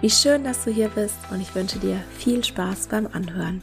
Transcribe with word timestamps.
Wie 0.00 0.08
schön, 0.08 0.44
dass 0.44 0.64
du 0.64 0.70
hier 0.70 0.88
bist 0.88 1.18
und 1.30 1.42
ich 1.42 1.54
wünsche 1.54 1.78
dir 1.78 2.02
viel 2.16 2.42
Spaß 2.42 2.86
beim 2.86 3.06
Anhören. 3.06 3.62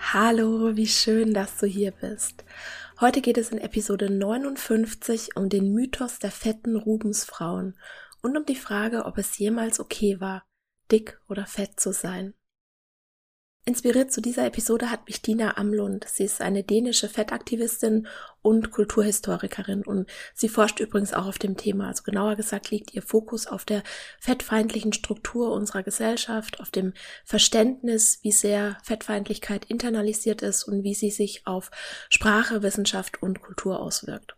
Hallo, 0.00 0.74
wie 0.74 0.86
schön, 0.86 1.34
dass 1.34 1.58
du 1.58 1.66
hier 1.66 1.90
bist. 1.90 2.46
Heute 2.98 3.20
geht 3.20 3.36
es 3.36 3.50
in 3.50 3.58
Episode 3.58 4.08
59 4.08 5.36
um 5.36 5.50
den 5.50 5.74
Mythos 5.74 6.18
der 6.18 6.30
fetten 6.30 6.76
Rubensfrauen 6.76 7.76
und 8.22 8.38
um 8.38 8.46
die 8.46 8.56
Frage, 8.56 9.04
ob 9.04 9.18
es 9.18 9.36
jemals 9.36 9.80
okay 9.80 10.18
war, 10.18 10.46
dick 10.90 11.20
oder 11.28 11.44
fett 11.44 11.78
zu 11.78 11.92
sein. 11.92 12.32
Inspiriert 13.68 14.10
zu 14.10 14.22
dieser 14.22 14.46
Episode 14.46 14.90
hat 14.90 15.06
mich 15.08 15.20
Dina 15.20 15.58
Amlund. 15.58 16.06
Sie 16.08 16.24
ist 16.24 16.40
eine 16.40 16.64
dänische 16.64 17.06
Fettaktivistin 17.06 18.08
und 18.40 18.70
Kulturhistorikerin 18.70 19.82
und 19.82 20.08
sie 20.32 20.48
forscht 20.48 20.80
übrigens 20.80 21.12
auch 21.12 21.26
auf 21.26 21.38
dem 21.38 21.58
Thema. 21.58 21.88
Also 21.88 22.02
genauer 22.02 22.36
gesagt 22.36 22.70
liegt 22.70 22.94
ihr 22.94 23.02
Fokus 23.02 23.46
auf 23.46 23.66
der 23.66 23.82
fettfeindlichen 24.20 24.94
Struktur 24.94 25.52
unserer 25.52 25.82
Gesellschaft, 25.82 26.60
auf 26.60 26.70
dem 26.70 26.94
Verständnis, 27.26 28.20
wie 28.22 28.32
sehr 28.32 28.78
Fettfeindlichkeit 28.84 29.66
internalisiert 29.66 30.40
ist 30.40 30.64
und 30.64 30.82
wie 30.82 30.94
sie 30.94 31.10
sich 31.10 31.46
auf 31.46 31.70
Sprache, 32.08 32.62
Wissenschaft 32.62 33.22
und 33.22 33.42
Kultur 33.42 33.80
auswirkt. 33.80 34.34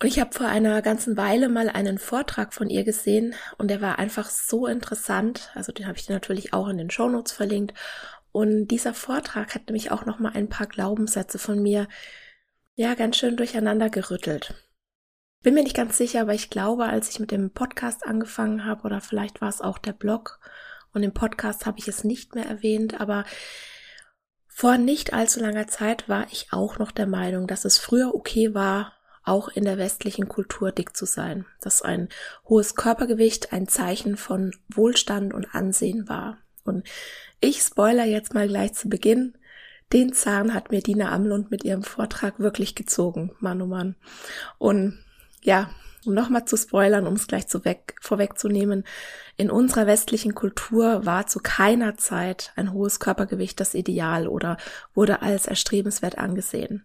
Und 0.00 0.08
ich 0.08 0.20
habe 0.20 0.32
vor 0.32 0.46
einer 0.46 0.82
ganzen 0.82 1.16
Weile 1.16 1.48
mal 1.48 1.68
einen 1.68 1.98
Vortrag 1.98 2.52
von 2.52 2.68
ihr 2.68 2.84
gesehen 2.84 3.34
und 3.58 3.68
der 3.68 3.80
war 3.80 3.98
einfach 3.98 4.28
so 4.28 4.66
interessant. 4.66 5.50
Also 5.54 5.72
den 5.72 5.86
habe 5.86 5.96
ich 5.96 6.06
dir 6.06 6.12
natürlich 6.12 6.52
auch 6.52 6.68
in 6.68 6.78
den 6.78 6.90
Shownotes 6.90 7.32
verlinkt. 7.32 7.74
Und 8.32 8.68
dieser 8.68 8.94
Vortrag 8.94 9.54
hat 9.54 9.68
nämlich 9.68 9.92
auch 9.92 10.04
noch 10.06 10.18
mal 10.18 10.32
ein 10.34 10.48
paar 10.48 10.66
Glaubenssätze 10.66 11.38
von 11.38 11.62
mir 11.62 11.86
ja 12.74 12.94
ganz 12.94 13.16
schön 13.16 13.36
durcheinander 13.36 13.88
gerüttelt. 13.88 14.54
Bin 15.42 15.54
mir 15.54 15.62
nicht 15.62 15.76
ganz 15.76 15.96
sicher, 15.96 16.22
aber 16.22 16.34
ich 16.34 16.50
glaube, 16.50 16.86
als 16.86 17.10
ich 17.10 17.20
mit 17.20 17.30
dem 17.30 17.52
Podcast 17.52 18.04
angefangen 18.04 18.64
habe 18.64 18.82
oder 18.82 19.00
vielleicht 19.00 19.40
war 19.40 19.48
es 19.48 19.60
auch 19.60 19.78
der 19.78 19.92
Blog 19.92 20.40
und 20.92 21.02
im 21.02 21.12
Podcast 21.12 21.66
habe 21.66 21.78
ich 21.78 21.86
es 21.86 22.02
nicht 22.02 22.34
mehr 22.34 22.46
erwähnt, 22.46 23.00
aber 23.00 23.24
vor 24.48 24.78
nicht 24.78 25.12
allzu 25.12 25.40
langer 25.40 25.66
Zeit 25.66 26.08
war 26.08 26.26
ich 26.30 26.48
auch 26.52 26.78
noch 26.78 26.92
der 26.92 27.06
Meinung, 27.06 27.46
dass 27.46 27.64
es 27.64 27.76
früher 27.76 28.14
okay 28.14 28.54
war, 28.54 28.94
auch 29.24 29.48
in 29.48 29.64
der 29.64 29.78
westlichen 29.78 30.28
Kultur 30.28 30.72
dick 30.72 30.96
zu 30.96 31.06
sein, 31.06 31.46
dass 31.60 31.82
ein 31.82 32.08
hohes 32.48 32.74
Körpergewicht 32.74 33.52
ein 33.52 33.68
Zeichen 33.68 34.16
von 34.16 34.54
Wohlstand 34.68 35.32
und 35.32 35.54
Ansehen 35.54 36.08
war. 36.08 36.38
Und 36.64 36.86
ich 37.40 37.60
spoiler 37.60 38.04
jetzt 38.04 38.34
mal 38.34 38.48
gleich 38.48 38.74
zu 38.74 38.88
Beginn. 38.88 39.34
Den 39.92 40.12
Zahn 40.12 40.54
hat 40.54 40.70
mir 40.70 40.82
Dina 40.82 41.12
Amlund 41.12 41.50
mit 41.50 41.64
ihrem 41.64 41.82
Vortrag 41.82 42.38
wirklich 42.40 42.74
gezogen, 42.74 43.32
Mann 43.38 43.62
oh 43.62 43.66
Mann. 43.66 43.96
Und 44.58 44.98
ja, 45.42 45.70
um 46.06 46.14
nochmal 46.14 46.44
zu 46.44 46.56
spoilern, 46.56 47.06
um 47.06 47.14
es 47.14 47.26
gleich 47.26 47.46
zu 47.46 47.64
weg, 47.64 47.96
vorwegzunehmen, 48.00 48.84
in 49.36 49.50
unserer 49.50 49.86
westlichen 49.86 50.34
Kultur 50.34 51.06
war 51.06 51.26
zu 51.26 51.40
keiner 51.40 51.96
Zeit 51.96 52.52
ein 52.56 52.72
hohes 52.72 53.00
Körpergewicht 53.00 53.58
das 53.60 53.74
Ideal 53.74 54.28
oder 54.28 54.56
wurde 54.94 55.22
als 55.22 55.46
erstrebenswert 55.46 56.18
angesehen. 56.18 56.84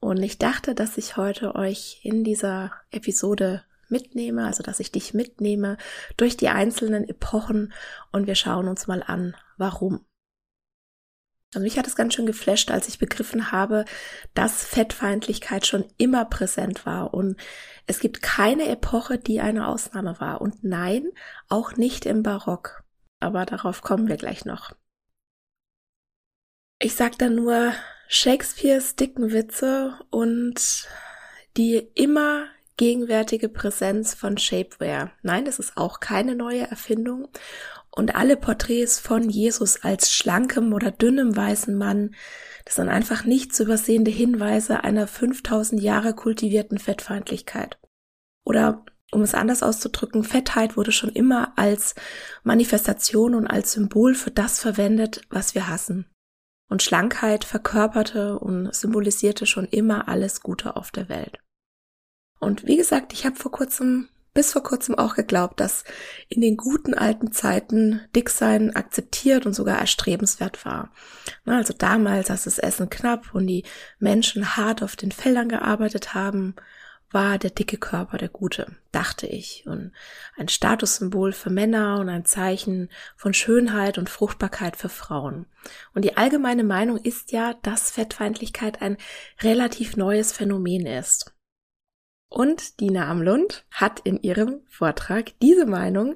Und 0.00 0.22
ich 0.22 0.38
dachte, 0.38 0.74
dass 0.74 0.96
ich 0.96 1.16
heute 1.16 1.54
euch 1.54 2.00
in 2.02 2.24
dieser 2.24 2.72
Episode 2.90 3.64
mitnehme, 3.88 4.46
also 4.46 4.62
dass 4.62 4.80
ich 4.80 4.92
dich 4.92 5.14
mitnehme 5.14 5.76
durch 6.16 6.36
die 6.36 6.48
einzelnen 6.48 7.08
Epochen 7.08 7.72
und 8.12 8.26
wir 8.26 8.34
schauen 8.34 8.68
uns 8.68 8.86
mal 8.86 9.02
an, 9.02 9.36
warum. 9.56 10.04
Also 11.54 11.64
mich 11.64 11.78
hat 11.78 11.86
es 11.86 11.96
ganz 11.96 12.14
schön 12.14 12.26
geflasht, 12.26 12.70
als 12.70 12.88
ich 12.88 12.98
begriffen 12.98 13.52
habe, 13.52 13.86
dass 14.34 14.64
Fettfeindlichkeit 14.64 15.66
schon 15.66 15.86
immer 15.96 16.26
präsent 16.26 16.84
war 16.84 17.14
und 17.14 17.40
es 17.86 18.00
gibt 18.00 18.20
keine 18.20 18.68
Epoche, 18.68 19.16
die 19.18 19.40
eine 19.40 19.66
Ausnahme 19.66 20.20
war 20.20 20.42
und 20.42 20.62
nein, 20.62 21.08
auch 21.48 21.76
nicht 21.76 22.04
im 22.04 22.22
Barock. 22.22 22.84
Aber 23.18 23.46
darauf 23.46 23.80
kommen 23.80 24.08
wir 24.08 24.18
gleich 24.18 24.44
noch. 24.44 24.74
Ich 26.80 26.94
sag 26.94 27.18
dann 27.18 27.34
nur, 27.34 27.72
Shakespeares 28.08 28.96
dicken 28.96 29.32
Witze 29.32 29.98
und 30.10 30.88
die 31.58 31.76
immer 31.94 32.46
gegenwärtige 32.78 33.50
Präsenz 33.50 34.14
von 34.14 34.38
Shapewear. 34.38 35.12
Nein, 35.22 35.44
das 35.44 35.58
ist 35.58 35.76
auch 35.76 36.00
keine 36.00 36.34
neue 36.34 36.62
Erfindung. 36.62 37.28
Und 37.90 38.14
alle 38.14 38.36
Porträts 38.36 38.98
von 38.98 39.28
Jesus 39.28 39.82
als 39.82 40.12
schlankem 40.12 40.72
oder 40.72 40.90
dünnem 40.90 41.36
weißen 41.36 41.76
Mann, 41.76 42.14
das 42.64 42.76
sind 42.76 42.88
einfach 42.88 43.24
nicht 43.24 43.54
zu 43.54 43.64
übersehende 43.64 44.10
Hinweise 44.10 44.84
einer 44.84 45.06
5000 45.06 45.82
Jahre 45.82 46.14
kultivierten 46.14 46.78
Fettfeindlichkeit. 46.78 47.78
Oder 48.44 48.86
um 49.10 49.22
es 49.22 49.34
anders 49.34 49.62
auszudrücken, 49.62 50.24
Fettheit 50.24 50.76
wurde 50.76 50.92
schon 50.92 51.10
immer 51.10 51.52
als 51.56 51.94
Manifestation 52.42 53.34
und 53.34 53.46
als 53.46 53.72
Symbol 53.72 54.14
für 54.14 54.30
das 54.30 54.60
verwendet, 54.60 55.22
was 55.28 55.54
wir 55.54 55.68
hassen. 55.68 56.06
Und 56.68 56.82
Schlankheit 56.82 57.44
verkörperte 57.44 58.38
und 58.38 58.74
symbolisierte 58.74 59.46
schon 59.46 59.64
immer 59.64 60.08
alles 60.08 60.42
Gute 60.42 60.76
auf 60.76 60.90
der 60.90 61.08
Welt. 61.08 61.38
Und 62.40 62.66
wie 62.66 62.76
gesagt, 62.76 63.12
ich 63.12 63.24
habe 63.24 63.36
vor 63.36 63.50
kurzem, 63.50 64.08
bis 64.34 64.52
vor 64.52 64.62
kurzem 64.62 64.94
auch 64.94 65.14
geglaubt, 65.14 65.60
dass 65.60 65.84
in 66.28 66.40
den 66.40 66.56
guten 66.56 66.94
alten 66.94 67.32
Zeiten 67.32 68.02
Dicksein 68.14 68.76
akzeptiert 68.76 69.46
und 69.46 69.54
sogar 69.54 69.78
erstrebenswert 69.78 70.64
war. 70.64 70.92
Also 71.46 71.72
damals, 71.76 72.30
als 72.30 72.44
das 72.44 72.58
Essen 72.58 72.90
knapp 72.90 73.34
und 73.34 73.46
die 73.46 73.64
Menschen 73.98 74.56
hart 74.56 74.82
auf 74.82 74.94
den 74.94 75.10
Feldern 75.10 75.48
gearbeitet 75.48 76.14
haben, 76.14 76.54
war 77.10 77.38
der 77.38 77.50
dicke 77.50 77.78
Körper 77.78 78.18
der 78.18 78.28
gute, 78.28 78.76
dachte 78.92 79.26
ich, 79.26 79.64
und 79.66 79.92
ein 80.36 80.48
Statussymbol 80.48 81.32
für 81.32 81.50
Männer 81.50 81.98
und 82.00 82.08
ein 82.08 82.24
Zeichen 82.24 82.90
von 83.16 83.32
Schönheit 83.32 83.98
und 83.98 84.10
Fruchtbarkeit 84.10 84.76
für 84.76 84.88
Frauen. 84.88 85.46
Und 85.94 86.04
die 86.04 86.16
allgemeine 86.16 86.64
Meinung 86.64 86.98
ist 86.98 87.32
ja, 87.32 87.54
dass 87.62 87.90
Fettfeindlichkeit 87.90 88.82
ein 88.82 88.96
relativ 89.40 89.96
neues 89.96 90.32
Phänomen 90.32 90.86
ist. 90.86 91.34
Und 92.30 92.80
Dina 92.80 93.08
Amlund 93.08 93.64
hat 93.70 94.00
in 94.00 94.20
ihrem 94.20 94.60
Vortrag 94.68 95.32
diese 95.40 95.64
Meinung, 95.64 96.14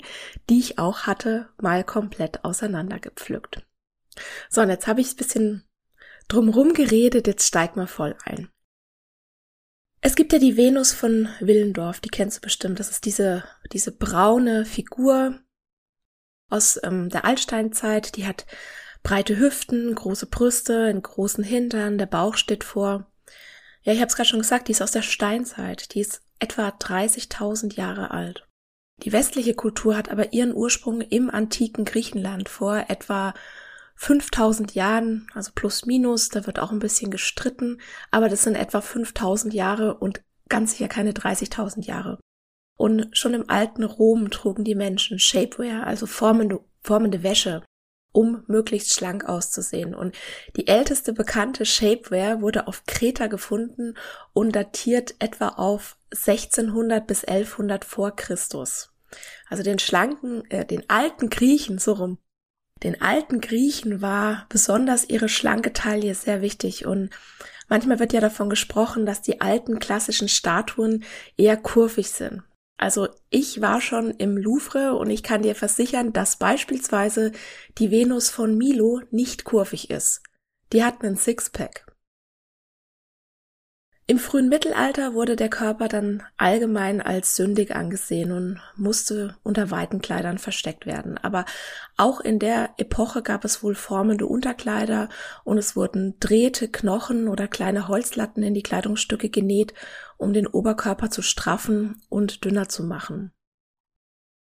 die 0.51 0.59
ich 0.59 0.79
auch 0.79 1.01
hatte, 1.07 1.49
mal 1.61 1.85
komplett 1.85 2.45
auseinandergepflückt. 2.45 3.67
So, 4.51 4.61
und 4.61 4.69
jetzt 4.69 4.87
habe 4.87 5.01
ich 5.01 5.15
ein 5.15 5.17
bisschen 5.17 5.65
drumrum 6.29 6.75
geredet, 6.75 7.27
jetzt 7.27 7.47
steig 7.47 7.77
mal 7.77 7.87
voll 7.87 8.15
ein. 8.25 8.51
Es 10.05 10.17
gibt 10.17 10.33
ja 10.33 10.41
die 10.41 10.57
Venus 10.57 10.93
von 10.93 11.29
Willendorf, 11.39 12.01
die 12.01 12.09
kennst 12.09 12.39
du 12.39 12.41
bestimmt. 12.41 12.81
Das 12.81 12.91
ist 12.91 13.05
diese, 13.05 13.45
diese 13.73 13.93
braune 13.93 14.65
Figur 14.65 15.39
aus 16.51 16.79
ähm, 16.83 17.09
der 17.09 17.25
Altsteinzeit. 17.25 18.17
Die 18.17 18.27
hat 18.27 18.45
breite 19.05 19.39
Hüften, 19.39 19.95
große 19.95 20.27
Brüste, 20.27 20.87
einen 20.87 21.03
großen 21.03 21.45
Hintern, 21.45 21.99
der 21.99 22.07
Bauch 22.07 22.37
steht 22.37 22.65
vor. 22.65 23.13
Ja, 23.85 23.93
ich 23.93 24.01
habe 24.01 24.09
es 24.09 24.17
gerade 24.17 24.29
schon 24.29 24.41
gesagt, 24.41 24.67
die 24.67 24.73
ist 24.73 24.83
aus 24.83 24.91
der 24.91 25.03
Steinzeit. 25.03 25.95
Die 25.95 26.01
ist 26.01 26.23
etwa 26.41 26.71
30.000 26.71 27.77
Jahre 27.77 28.11
alt. 28.11 28.49
Die 29.05 29.13
westliche 29.13 29.55
Kultur 29.55 29.97
hat 29.97 30.11
aber 30.11 30.33
ihren 30.33 30.53
Ursprung 30.53 31.01
im 31.01 31.31
antiken 31.31 31.85
Griechenland 31.85 32.49
vor 32.49 32.87
etwa 32.89 33.35
5000 34.03 34.75
Jahren, 34.75 35.29
also 35.33 35.53
plus 35.55 35.87
minus, 35.87 36.29
da 36.29 36.45
wird 36.49 36.59
auch 36.59 36.73
ein 36.73 36.81
bisschen 36.81 37.13
gestritten, 37.13 37.81
aber 38.11 38.29
das 38.29 38.43
sind 38.43 38.57
etwa 38.57 38.81
5000 38.81 39.55
Jahre 39.55 39.95
und 39.95 40.25
ganz 40.49 40.73
sicher 40.73 40.89
keine 40.89 41.13
30.000 41.13 41.85
Jahre. 41.85 42.19
Und 42.77 43.17
schon 43.17 43.33
im 43.33 43.49
alten 43.49 43.85
Rom 43.85 44.29
trugen 44.33 44.65
die 44.65 44.75
Menschen 44.75 45.21
Shapewear, 45.21 45.87
also 45.87 46.07
formende, 46.07 46.59
formende 46.81 47.23
Wäsche, 47.23 47.63
um 48.11 48.43
möglichst 48.49 48.93
schlank 48.93 49.25
auszusehen. 49.27 49.95
Und 49.95 50.17
die 50.57 50.67
älteste 50.67 51.13
bekannte 51.13 51.65
Shapewear 51.65 52.41
wurde 52.43 52.67
auf 52.67 52.83
Kreta 52.87 53.29
gefunden 53.29 53.95
und 54.33 54.57
datiert 54.57 55.15
etwa 55.21 55.51
auf 55.51 55.97
1600 56.11 57.07
bis 57.07 57.23
1100 57.23 57.85
vor 57.85 58.17
Christus. 58.17 58.91
Also 59.49 59.63
den 59.63 59.79
schlanken, 59.79 60.45
äh, 60.51 60.67
den 60.67 60.91
alten 60.91 61.31
Griechen, 61.31 61.79
so 61.79 61.93
rum. 61.93 62.19
Den 62.83 63.01
alten 63.01 63.41
Griechen 63.41 64.03
war 64.03 64.47
besonders 64.49 65.09
ihre 65.09 65.29
schlanke 65.29 65.73
Taille 65.73 66.15
sehr 66.15 66.43
wichtig 66.43 66.85
und 66.85 67.11
manchmal 67.69 68.01
wird 68.01 68.13
ja 68.13 68.21
davon 68.21 68.51
gesprochen, 68.51 69.07
dass 69.07 69.23
die 69.23 69.41
alten 69.41 69.79
klassischen 69.79 70.29
Statuen 70.29 71.05
eher 71.37 71.57
kurvig 71.57 72.11
sind. 72.11 72.43
Also 72.77 73.09
ich 73.31 73.61
war 73.61 73.81
schon 73.81 74.11
im 74.11 74.37
Louvre 74.37 74.95
und 74.95 75.09
ich 75.11 75.23
kann 75.23 75.43
dir 75.43 75.55
versichern, 75.55 76.13
dass 76.13 76.37
beispielsweise 76.37 77.31
die 77.79 77.93
Venus 77.93 78.31
von 78.31 78.59
Milo 78.59 79.01
nicht 79.13 79.45
kurvig 79.45 79.89
ist. 79.91 80.21
Die 80.73 80.83
hat 80.83 81.03
einen 81.03 81.17
Sixpack. 81.17 81.87
Im 84.09 84.19
frühen 84.19 84.49
Mittelalter 84.49 85.15
wurde 85.15 85.37
der 85.37 85.49
Körper 85.49 85.87
dann 85.87 86.25
allgemein 86.37 87.01
als 87.01 87.37
sündig 87.37 87.75
angesehen 87.75 88.33
und 88.33 88.61
musste 88.77 89.37
unter 89.45 89.71
weiten 89.71 90.03
Kleidern 90.03 90.39
versteckt 90.39 90.87
werden. 90.87 91.19
Aber 91.19 91.45
auch 91.97 92.21
in 92.21 92.41
der 92.41 92.71
Epoche 92.79 93.23
gab 93.23 93.45
es 93.45 93.63
wohl 93.63 93.77
formende 93.77 94.27
Unterkleider 94.27 95.09
und 95.45 95.57
es 95.57 95.77
wurden 95.77 96.19
drehte 96.19 96.69
Knochen 96.69 97.29
oder 97.29 97.47
kleine 97.47 97.87
Holzlatten 97.87 98.43
in 98.43 98.55
die 98.55 98.65
Kleidungsstücke 98.65 99.31
genäht, 99.31 99.73
um 100.17 100.33
den 100.33 100.49
Oberkörper 100.49 101.11
zu 101.11 101.23
straffen 101.23 102.03
und 102.09 102.45
dünner 102.45 102.69
zu 102.69 102.83
machen. 102.83 103.31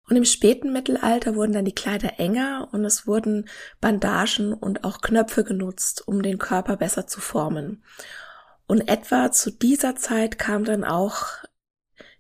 Und 0.09 0.17
im 0.17 0.25
späten 0.25 0.73
Mittelalter 0.73 1.35
wurden 1.35 1.53
dann 1.53 1.65
die 1.65 1.75
Kleider 1.75 2.19
enger 2.19 2.69
und 2.73 2.85
es 2.85 3.07
wurden 3.07 3.49
Bandagen 3.81 4.53
und 4.53 4.85
auch 4.85 5.01
Knöpfe 5.01 5.45
genutzt, 5.45 6.07
um 6.07 6.23
den 6.23 6.39
Körper 6.39 6.77
besser 6.77 7.07
zu 7.07 7.21
formen. 7.21 7.83
Und 8.67 8.89
etwa 8.89 9.31
zu 9.31 9.51
dieser 9.51 9.97
Zeit 9.97 10.39
kam 10.39 10.65
dann 10.65 10.85
auch 10.85 11.27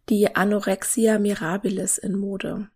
die 0.08 0.36
Anorexia 0.36 1.18
mirabilis 1.18 1.98
in 1.98 2.16
Mode. 2.16 2.68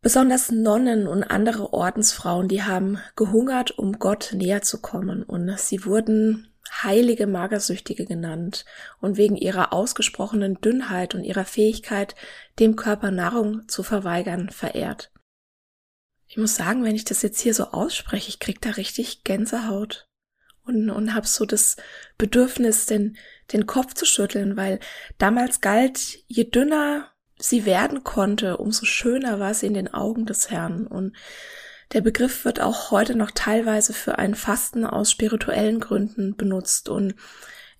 Besonders 0.00 0.52
Nonnen 0.52 1.08
und 1.08 1.24
andere 1.24 1.72
Ordensfrauen, 1.72 2.46
die 2.46 2.62
haben 2.62 3.00
gehungert, 3.16 3.76
um 3.76 3.98
Gott 3.98 4.30
näher 4.32 4.62
zu 4.62 4.80
kommen, 4.80 5.24
und 5.24 5.58
sie 5.58 5.84
wurden 5.84 6.52
heilige 6.82 7.26
Magersüchtige 7.26 8.06
genannt 8.06 8.64
und 9.00 9.16
wegen 9.16 9.36
ihrer 9.36 9.72
ausgesprochenen 9.72 10.60
Dünnheit 10.60 11.16
und 11.16 11.24
ihrer 11.24 11.44
Fähigkeit, 11.44 12.14
dem 12.60 12.76
Körper 12.76 13.10
Nahrung 13.10 13.68
zu 13.68 13.82
verweigern, 13.82 14.50
verehrt. 14.50 15.12
Ich 16.28 16.36
muss 16.36 16.54
sagen, 16.54 16.84
wenn 16.84 16.94
ich 16.94 17.04
das 17.04 17.22
jetzt 17.22 17.40
hier 17.40 17.54
so 17.54 17.64
ausspreche, 17.64 18.28
ich 18.28 18.38
krieg 18.38 18.60
da 18.60 18.70
richtig 18.70 19.24
Gänsehaut 19.24 20.08
und, 20.66 20.90
und 20.90 21.14
habe 21.14 21.26
so 21.26 21.46
das 21.46 21.76
Bedürfnis, 22.18 22.86
den, 22.86 23.16
den 23.52 23.66
Kopf 23.66 23.94
zu 23.94 24.04
schütteln, 24.04 24.56
weil 24.56 24.80
damals 25.18 25.60
galt, 25.60 26.18
je 26.26 26.44
dünner 26.44 27.10
sie 27.38 27.66
werden 27.66 28.02
konnte, 28.04 28.56
umso 28.56 28.86
schöner 28.86 29.38
war 29.40 29.54
sie 29.54 29.66
in 29.66 29.74
den 29.74 29.92
Augen 29.92 30.26
des 30.26 30.50
Herrn. 30.50 30.86
Und 30.86 31.14
der 31.92 32.00
Begriff 32.00 32.44
wird 32.44 32.60
auch 32.60 32.90
heute 32.90 33.14
noch 33.14 33.30
teilweise 33.30 33.92
für 33.92 34.18
ein 34.18 34.34
Fasten 34.34 34.84
aus 34.84 35.10
spirituellen 35.10 35.80
Gründen 35.80 36.36
benutzt 36.36 36.88
und 36.88 37.14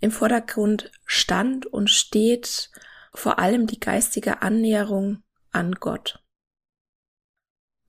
im 0.00 0.10
Vordergrund 0.10 0.90
stand 1.06 1.66
und 1.66 1.90
steht 1.90 2.70
vor 3.12 3.38
allem 3.38 3.66
die 3.66 3.80
geistige 3.80 4.42
Annäherung 4.42 5.22
an 5.52 5.72
Gott. 5.72 6.22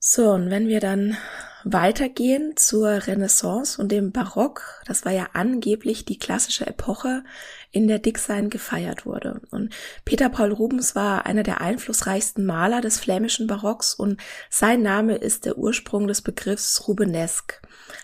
So, 0.10 0.32
und 0.32 0.50
wenn 0.50 0.70
wir 0.70 0.80
dann 0.80 1.18
weitergehen 1.66 2.56
zur 2.56 3.08
Renaissance 3.08 3.82
und 3.82 3.92
dem 3.92 4.14
Barock, 4.14 4.82
das 4.86 5.04
war 5.04 5.12
ja 5.12 5.32
angeblich 5.34 6.06
die 6.06 6.18
klassische 6.18 6.66
Epoche, 6.66 7.26
in 7.72 7.90
der 7.90 8.00
Dicksein 8.00 8.50
gefeiert 8.50 9.06
wurde. 9.06 9.42
Und 9.52 9.74
Peter 10.06 10.30
Paul 10.30 10.54
Rubens 10.54 10.96
war 10.96 11.26
einer 11.26 11.44
der 11.44 11.60
einflussreichsten 11.60 12.46
Maler 12.46 12.80
des 12.80 12.98
flämischen 13.02 13.48
Barocks 13.48 13.94
und 13.94 14.22
sein 14.50 14.82
Name 14.82 15.16
ist 15.16 15.44
der 15.44 15.58
Ursprung 15.58 16.08
des 16.08 16.22
Begriffs 16.22 16.88
Rubenesque, 16.88 17.62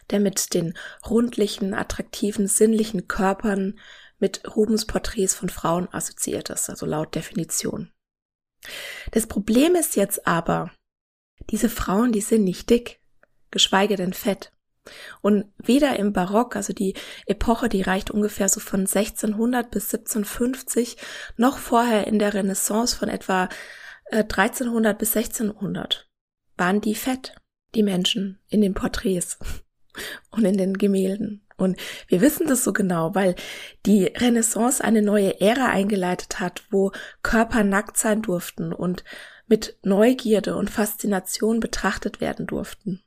der 0.09 0.19
mit 0.19 0.53
den 0.53 0.77
rundlichen, 1.09 1.73
attraktiven, 1.73 2.49
sinnlichen 2.49 3.07
Körpern 3.07 3.79
mit 4.19 4.41
Rubens 4.57 4.85
Porträts 4.87 5.35
von 5.35 5.47
Frauen 5.47 5.87
assoziiert 5.93 6.49
ist, 6.49 6.69
also 6.69 6.85
laut 6.85 7.15
Definition. 7.15 7.93
Das 9.11 9.25
Problem 9.25 9.75
ist 9.75 9.95
jetzt 9.95 10.27
aber, 10.27 10.69
diese 11.49 11.69
Frauen, 11.69 12.11
die 12.11 12.21
sind 12.21 12.43
nicht 12.43 12.69
dick 12.69 12.99
geschweige 13.53 13.95
denn 13.95 14.11
Fett. 14.11 14.51
Und 15.21 15.45
weder 15.57 15.97
im 15.97 16.11
Barock, 16.11 16.57
also 16.57 16.73
die 16.73 16.95
Epoche, 17.25 17.69
die 17.69 17.83
reicht 17.83 18.11
ungefähr 18.11 18.49
so 18.49 18.59
von 18.59 18.81
1600 18.81 19.71
bis 19.71 19.93
1750, 19.93 20.97
noch 21.37 21.57
vorher 21.57 22.05
in 22.05 22.19
der 22.19 22.33
Renaissance 22.33 22.97
von 22.97 23.07
etwa 23.07 23.47
1300 24.11 24.95
äh, 24.95 24.99
bis 24.99 25.15
1600, 25.15 26.09
waren 26.57 26.81
die 26.81 26.95
fett, 26.95 27.33
die 27.75 27.83
Menschen 27.83 28.39
in 28.49 28.59
den 28.59 28.73
Porträts 28.73 29.39
und 30.31 30.43
in 30.43 30.57
den 30.57 30.73
Gemälden. 30.73 31.47
Und 31.55 31.77
wir 32.07 32.19
wissen 32.19 32.47
das 32.47 32.65
so 32.65 32.73
genau, 32.73 33.15
weil 33.15 33.35
die 33.85 34.05
Renaissance 34.05 34.83
eine 34.83 35.01
neue 35.01 35.39
Ära 35.39 35.67
eingeleitet 35.67 36.41
hat, 36.41 36.63
wo 36.71 36.91
Körper 37.21 37.63
nackt 37.63 37.95
sein 37.95 38.21
durften 38.21 38.73
und 38.73 39.05
mit 39.47 39.77
Neugierde 39.83 40.55
und 40.55 40.69
Faszination 40.69 41.59
betrachtet 41.59 42.21
werden 42.21 42.47
durften. 42.47 43.03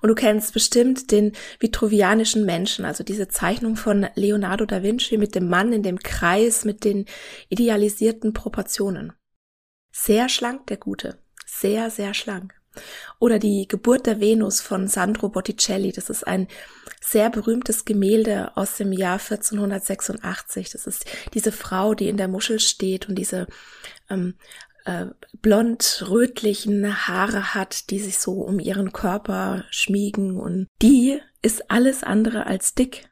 Und 0.00 0.08
du 0.08 0.14
kennst 0.14 0.52
bestimmt 0.54 1.10
den 1.10 1.32
vitruvianischen 1.60 2.44
Menschen, 2.44 2.84
also 2.84 3.04
diese 3.04 3.28
Zeichnung 3.28 3.76
von 3.76 4.06
Leonardo 4.14 4.66
da 4.66 4.82
Vinci 4.82 5.18
mit 5.18 5.34
dem 5.34 5.48
Mann 5.48 5.72
in 5.72 5.82
dem 5.82 5.98
Kreis 5.98 6.64
mit 6.64 6.84
den 6.84 7.06
idealisierten 7.48 8.32
Proportionen. 8.32 9.12
Sehr 9.92 10.28
schlank, 10.28 10.66
der 10.66 10.76
Gute. 10.76 11.18
Sehr, 11.46 11.90
sehr 11.90 12.14
schlank. 12.14 12.54
Oder 13.18 13.38
die 13.38 13.66
Geburt 13.66 14.06
der 14.06 14.20
Venus 14.20 14.60
von 14.60 14.86
Sandro 14.86 15.28
Botticelli. 15.28 15.90
Das 15.90 16.10
ist 16.10 16.26
ein 16.26 16.46
sehr 17.00 17.30
berühmtes 17.30 17.84
Gemälde 17.84 18.56
aus 18.56 18.76
dem 18.76 18.92
Jahr 18.92 19.18
1486. 19.18 20.70
Das 20.70 20.86
ist 20.86 21.06
diese 21.34 21.50
Frau, 21.50 21.94
die 21.94 22.08
in 22.08 22.16
der 22.16 22.28
Muschel 22.28 22.60
steht 22.60 23.08
und 23.08 23.16
diese 23.16 23.46
ähm, 24.10 24.34
äh, 24.88 25.06
blond-rötlichen 25.42 27.06
Haare 27.06 27.54
hat, 27.54 27.90
die 27.90 27.98
sich 27.98 28.18
so 28.18 28.40
um 28.40 28.58
ihren 28.58 28.92
Körper 28.92 29.64
schmiegen 29.70 30.40
und 30.40 30.66
die 30.80 31.20
ist 31.42 31.70
alles 31.70 32.02
andere 32.02 32.46
als 32.46 32.74
dick. 32.74 33.10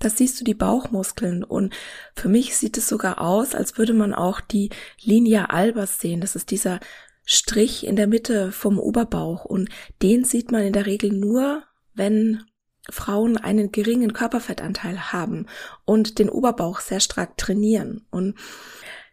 Das 0.00 0.18
siehst 0.18 0.40
du 0.40 0.44
die 0.44 0.54
Bauchmuskeln 0.54 1.44
und 1.44 1.72
für 2.16 2.28
mich 2.28 2.56
sieht 2.56 2.76
es 2.76 2.88
sogar 2.88 3.20
aus, 3.20 3.54
als 3.54 3.78
würde 3.78 3.94
man 3.94 4.12
auch 4.14 4.40
die 4.40 4.70
Linia 5.00 5.46
albers 5.46 6.00
sehen. 6.00 6.20
Das 6.20 6.34
ist 6.34 6.50
dieser 6.50 6.80
Strich 7.24 7.86
in 7.86 7.94
der 7.94 8.08
Mitte 8.08 8.50
vom 8.50 8.78
Oberbauch 8.78 9.44
und 9.44 9.68
den 10.02 10.24
sieht 10.24 10.50
man 10.50 10.62
in 10.62 10.72
der 10.72 10.86
Regel 10.86 11.12
nur, 11.12 11.62
wenn 11.94 12.42
Frauen 12.90 13.36
einen 13.36 13.70
geringen 13.70 14.12
Körperfettanteil 14.12 15.12
haben 15.12 15.46
und 15.84 16.18
den 16.18 16.28
Oberbauch 16.28 16.80
sehr 16.80 17.00
stark 17.00 17.36
trainieren. 17.36 18.06
Und 18.10 18.34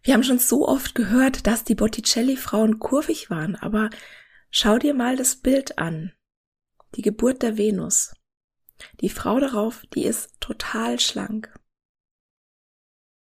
wir 0.03 0.13
haben 0.13 0.23
schon 0.23 0.39
so 0.39 0.67
oft 0.67 0.95
gehört, 0.95 1.47
dass 1.47 1.63
die 1.63 1.75
Botticelli-Frauen 1.75 2.79
kurvig 2.79 3.29
waren, 3.29 3.55
aber 3.55 3.89
schau 4.51 4.77
dir 4.77 4.93
mal 4.93 5.15
das 5.15 5.37
Bild 5.37 5.77
an. 5.77 6.11
Die 6.95 7.01
Geburt 7.01 7.41
der 7.41 7.57
Venus. 7.57 8.13
Die 8.99 9.09
Frau 9.09 9.39
darauf, 9.39 9.85
die 9.93 10.03
ist 10.03 10.39
total 10.41 10.99
schlank. 10.99 11.53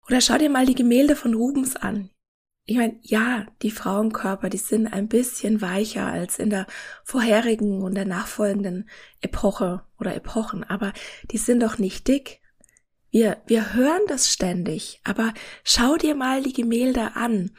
Oder 0.07 0.19
schau 0.19 0.37
dir 0.37 0.49
mal 0.49 0.65
die 0.65 0.75
Gemälde 0.75 1.15
von 1.15 1.33
Rubens 1.33 1.77
an. 1.77 2.09
Ich 2.65 2.75
meine, 2.75 2.99
ja, 3.01 3.45
die 3.61 3.71
Frauenkörper, 3.71 4.49
die 4.49 4.57
sind 4.57 4.87
ein 4.87 5.07
bisschen 5.07 5.61
weicher 5.61 6.05
als 6.05 6.37
in 6.37 6.49
der 6.49 6.67
vorherigen 7.05 7.81
und 7.81 7.95
der 7.95 8.03
nachfolgenden 8.03 8.89
Epoche 9.21 9.85
oder 9.97 10.13
Epochen, 10.13 10.65
aber 10.65 10.91
die 11.31 11.37
sind 11.37 11.61
doch 11.61 11.77
nicht 11.77 12.09
dick 12.09 12.41
wir, 13.17 13.41
wir 13.47 13.73
hören 13.73 14.03
das 14.07 14.31
ständig, 14.31 15.01
aber 15.03 15.33
schau 15.63 15.95
dir 15.95 16.13
mal 16.13 16.43
die 16.43 16.53
Gemälde 16.53 17.15
an. 17.15 17.49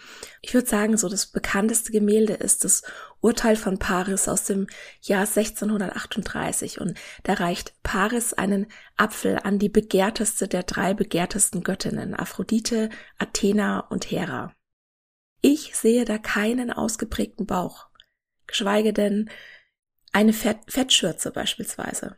Ich 0.40 0.54
würde 0.54 0.68
sagen, 0.68 0.96
so 0.96 1.08
das 1.08 1.26
bekannteste 1.26 1.90
Gemälde 1.90 2.34
ist 2.34 2.62
das 2.62 2.84
Urteil 3.20 3.56
von 3.56 3.80
Paris 3.80 4.28
aus 4.28 4.44
dem 4.44 4.68
Jahr 5.02 5.26
1638 5.26 6.80
und 6.80 6.96
da 7.24 7.32
reicht 7.32 7.74
Paris 7.82 8.34
einen 8.34 8.68
Apfel 8.96 9.40
an 9.42 9.58
die 9.58 9.68
begehrteste 9.68 10.46
der 10.46 10.62
drei 10.62 10.94
begehrtesten 10.94 11.64
Göttinnen, 11.64 12.14
Aphrodite, 12.14 12.88
Athena 13.18 13.80
und 13.80 14.12
Hera. 14.12 14.54
Ich 15.40 15.74
sehe 15.74 16.04
da 16.04 16.18
keinen 16.18 16.70
ausgeprägten 16.70 17.46
Bauch, 17.46 17.88
geschweige 18.46 18.92
denn 18.92 19.28
eine 20.12 20.32
Fett 20.32 20.58
Fettschürze 20.68 21.32
beispielsweise. 21.32 22.16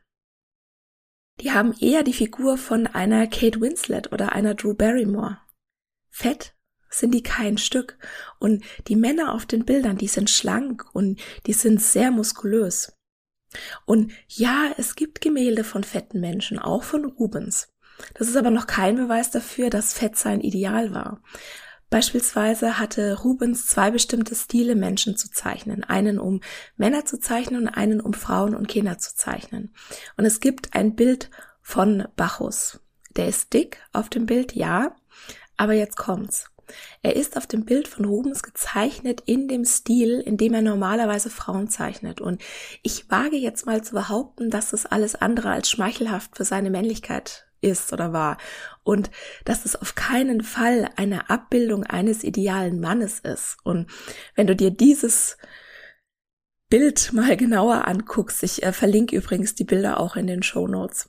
Die 1.41 1.53
haben 1.53 1.73
eher 1.79 2.03
die 2.03 2.13
Figur 2.13 2.59
von 2.59 2.87
einer 2.87 3.27
Kate 3.27 3.61
Winslet 3.61 4.13
oder 4.13 4.33
einer 4.33 4.55
Drew 4.55 4.75
Barrymore. 4.75 5.39
Fett 6.11 6.55
sind 6.91 7.13
die 7.13 7.23
kein 7.23 7.57
Stück. 7.57 7.97
Und 8.39 8.65
die 8.89 8.97
Männer 8.97 9.33
auf 9.33 9.47
den 9.47 9.65
Bildern, 9.65 9.97
die 9.97 10.09
sind 10.09 10.29
schlank 10.29 10.85
und 10.93 11.21
die 11.47 11.53
sind 11.53 11.81
sehr 11.81 12.11
muskulös. 12.11 12.93
Und 13.85 14.13
ja, 14.29 14.73
es 14.77 14.97
gibt 14.97 15.21
Gemälde 15.21 15.65
von 15.65 15.83
fetten 15.83 16.21
Menschen, 16.21 16.59
auch 16.59 16.83
von 16.83 17.05
Rubens. 17.05 17.73
Das 18.15 18.29
ist 18.29 18.37
aber 18.37 18.51
noch 18.51 18.67
kein 18.67 18.97
Beweis 18.97 19.31
dafür, 19.31 19.71
dass 19.71 19.93
Fett 19.93 20.17
sein 20.17 20.41
Ideal 20.41 20.95
war. 20.95 21.23
Beispielsweise 21.91 22.79
hatte 22.79 23.21
Rubens 23.21 23.67
zwei 23.67 23.91
bestimmte 23.91 24.37
Stile, 24.37 24.77
Menschen 24.77 25.17
zu 25.17 25.31
zeichnen. 25.31 25.83
Einen, 25.83 26.21
um 26.21 26.41
Männer 26.77 27.05
zu 27.05 27.19
zeichnen 27.19 27.63
und 27.63 27.69
einen, 27.69 28.01
um 28.01 28.15
Frauen 28.15 28.55
und 28.55 28.69
Kinder 28.69 28.99
zu 28.99 29.17
zeichnen. 29.17 29.75
Und 30.17 30.25
es 30.25 30.39
gibt 30.39 30.75
ein 30.75 30.95
Bild 30.95 31.31
von 31.61 32.07
Bacchus. 32.15 32.81
Der 33.17 33.27
ist 33.27 33.53
dick 33.53 33.79
auf 33.93 34.09
dem 34.09 34.27
Bild, 34.27 34.55
ja. 34.55 34.95
Aber 35.57 35.73
jetzt 35.73 35.97
kommt's. 35.97 36.51
Er 37.03 37.17
ist 37.17 37.37
auf 37.37 37.49
dem 37.49 37.65
Bild 37.65 37.89
von 37.89 38.05
Rubens 38.05 38.45
gezeichnet 38.45 39.23
in 39.27 39.49
dem 39.49 39.65
Stil, 39.65 40.21
in 40.21 40.37
dem 40.37 40.55
er 40.55 40.63
normalerweise 40.63 41.29
Frauen 41.29 41.69
zeichnet. 41.69 42.21
Und 42.21 42.41
ich 42.83 43.11
wage 43.11 43.37
jetzt 43.37 43.67
mal 43.67 43.83
zu 43.83 43.95
behaupten, 43.95 44.51
dass 44.51 44.73
es 44.73 44.87
alles 44.87 45.17
andere 45.17 45.51
als 45.51 45.69
schmeichelhaft 45.69 46.37
für 46.37 46.45
seine 46.45 46.71
Männlichkeit 46.71 47.50
ist 47.61 47.93
oder 47.93 48.13
war 48.13 48.39
und 48.83 49.11
dass 49.45 49.65
es 49.65 49.77
auf 49.77 49.95
keinen 49.95 50.43
Fall 50.43 50.91
eine 50.97 51.31
Abbildung 51.31 51.85
eines 51.85 52.25
idealen 52.25 52.81
Mannes 52.81 53.21
ist. 53.21 53.57
Und 53.63 53.91
wenn 54.35 54.47
du 54.47 54.57
dir 54.57 54.71
dieses 54.71 55.37
Bild 56.69 57.13
mal 57.13 57.37
genauer 57.37 57.87
anguckst, 57.87 58.43
ich 58.43 58.63
äh, 58.63 58.73
verlinke 58.73 59.17
übrigens 59.17 59.55
die 59.55 59.65
Bilder 59.65 60.01
auch 60.01 60.17
in 60.17 60.27
den 60.27 60.43
Show 60.43 60.67
Notes. 60.67 61.09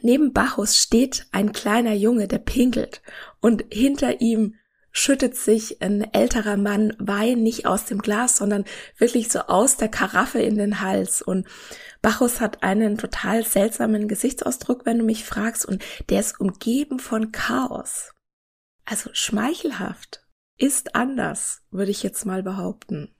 Neben 0.00 0.32
Bacchus 0.32 0.76
steht 0.76 1.26
ein 1.32 1.52
kleiner 1.52 1.92
Junge, 1.92 2.28
der 2.28 2.38
pinkelt 2.38 3.02
und 3.40 3.64
hinter 3.70 4.20
ihm 4.20 4.54
schüttet 4.92 5.36
sich 5.36 5.82
ein 5.82 6.12
älterer 6.12 6.56
Mann 6.56 6.94
Wein 6.98 7.42
nicht 7.42 7.66
aus 7.66 7.84
dem 7.84 7.98
Glas, 7.98 8.36
sondern 8.36 8.64
wirklich 8.96 9.28
so 9.30 9.40
aus 9.40 9.76
der 9.76 9.88
Karaffe 9.88 10.40
in 10.40 10.56
den 10.56 10.80
Hals. 10.80 11.22
Und 11.22 11.46
Bacchus 12.00 12.40
hat 12.40 12.62
einen 12.62 12.96
total 12.96 13.44
seltsamen 13.44 14.08
Gesichtsausdruck, 14.08 14.86
wenn 14.86 14.98
du 14.98 15.04
mich 15.04 15.24
fragst, 15.24 15.66
und 15.66 15.84
der 16.08 16.20
ist 16.20 16.40
umgeben 16.40 16.98
von 16.98 17.32
Chaos. 17.32 18.14
Also 18.84 19.10
schmeichelhaft 19.12 20.26
ist 20.56 20.94
anders, 20.94 21.62
würde 21.70 21.90
ich 21.90 22.02
jetzt 22.02 22.24
mal 22.24 22.42
behaupten. 22.42 23.14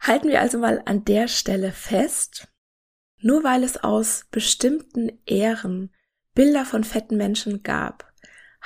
Halten 0.00 0.28
wir 0.28 0.40
also 0.40 0.58
mal 0.58 0.82
an 0.84 1.04
der 1.04 1.28
Stelle 1.28 1.72
fest, 1.72 2.48
nur 3.18 3.42
weil 3.42 3.64
es 3.64 3.82
aus 3.82 4.26
bestimmten 4.30 5.10
Ehren 5.24 5.94
Bilder 6.34 6.66
von 6.66 6.84
fetten 6.84 7.16
Menschen 7.16 7.62
gab, 7.62 8.12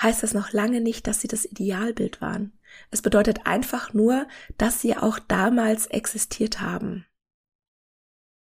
heißt 0.00 0.22
das 0.22 0.34
noch 0.34 0.52
lange 0.52 0.80
nicht, 0.80 1.06
dass 1.06 1.20
sie 1.20 1.28
das 1.28 1.44
Idealbild 1.44 2.20
waren. 2.20 2.58
Es 2.90 3.02
bedeutet 3.02 3.46
einfach 3.46 3.92
nur, 3.92 4.26
dass 4.56 4.80
sie 4.80 4.96
auch 4.96 5.18
damals 5.18 5.86
existiert 5.86 6.60
haben. 6.60 7.06